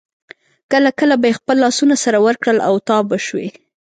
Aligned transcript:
کله 0.71 0.89
کله 0.99 1.15
به 1.21 1.25
یې 1.29 1.37
خپل 1.39 1.55
لاسونه 1.63 1.95
سره 2.03 2.17
ورکړل 2.25 2.57
او 2.67 2.73
تاو 2.87 3.01
به 3.09 3.17
شوې. 3.27 3.49